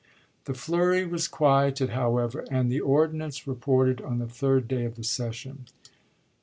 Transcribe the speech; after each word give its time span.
The 0.45 0.55
flurry 0.55 1.05
was 1.05 1.27
quieted, 1.27 1.91
however, 1.91 2.43
and 2.49 2.71
the 2.71 2.81
ordi 2.81 3.13
nance 3.13 3.45
reported 3.45 4.01
on 4.01 4.17
the 4.17 4.25
third 4.25 4.67
day 4.67 4.83
of 4.83 4.95
the 4.95 5.03
session. 5.03 5.67